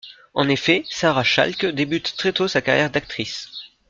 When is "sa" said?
2.47-2.63